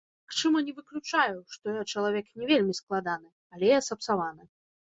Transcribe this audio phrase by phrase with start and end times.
[0.03, 4.43] Я, магчыма, не выключаю, што я чалавек не вельмі складаны, яле я сапсаваны.